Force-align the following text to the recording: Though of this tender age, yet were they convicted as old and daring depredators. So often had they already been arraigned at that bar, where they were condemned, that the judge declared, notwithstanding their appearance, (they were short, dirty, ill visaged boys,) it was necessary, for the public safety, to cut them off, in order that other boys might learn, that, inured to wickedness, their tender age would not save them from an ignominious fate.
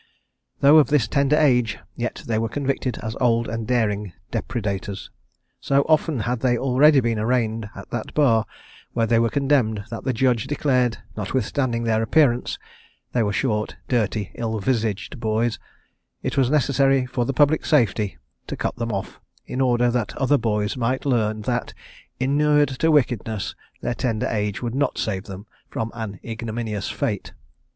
Though 0.61 0.77
of 0.77 0.87
this 0.87 1.07
tender 1.07 1.35
age, 1.35 1.77
yet 1.95 2.23
were 2.27 2.47
they 2.47 2.49
convicted 2.53 2.97
as 3.03 3.15
old 3.21 3.47
and 3.47 3.67
daring 3.67 4.13
depredators. 4.31 5.11
So 5.59 5.83
often 5.83 6.21
had 6.21 6.39
they 6.39 6.57
already 6.57 7.01
been 7.01 7.19
arraigned 7.19 7.69
at 7.75 7.91
that 7.91 8.15
bar, 8.15 8.47
where 8.93 9.05
they 9.05 9.19
were 9.19 9.29
condemned, 9.29 9.83
that 9.91 10.03
the 10.03 10.11
judge 10.11 10.47
declared, 10.47 10.97
notwithstanding 11.15 11.83
their 11.83 12.01
appearance, 12.01 12.57
(they 13.11 13.21
were 13.21 13.31
short, 13.31 13.75
dirty, 13.87 14.31
ill 14.33 14.59
visaged 14.59 15.19
boys,) 15.19 15.59
it 16.23 16.35
was 16.35 16.49
necessary, 16.49 17.05
for 17.05 17.23
the 17.23 17.31
public 17.31 17.63
safety, 17.63 18.17
to 18.47 18.57
cut 18.57 18.77
them 18.77 18.91
off, 18.91 19.21
in 19.45 19.61
order 19.61 19.91
that 19.91 20.17
other 20.17 20.39
boys 20.39 20.75
might 20.75 21.05
learn, 21.05 21.43
that, 21.43 21.75
inured 22.19 22.69
to 22.69 22.89
wickedness, 22.89 23.53
their 23.81 23.93
tender 23.93 24.25
age 24.29 24.63
would 24.63 24.73
not 24.73 24.97
save 24.97 25.25
them 25.25 25.45
from 25.69 25.91
an 25.93 26.19
ignominious 26.23 26.89
fate. 26.89 27.33